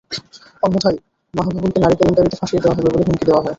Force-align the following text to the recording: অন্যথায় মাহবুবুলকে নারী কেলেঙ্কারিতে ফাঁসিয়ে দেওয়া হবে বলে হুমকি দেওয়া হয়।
অন্যথায় 0.63 0.97
মাহবুবুলকে 1.33 1.79
নারী 1.81 1.95
কেলেঙ্কারিতে 1.99 2.37
ফাঁসিয়ে 2.39 2.61
দেওয়া 2.63 2.75
হবে 2.75 2.89
বলে 2.93 3.05
হুমকি 3.07 3.25
দেওয়া 3.25 3.37
হয়। 3.37 3.49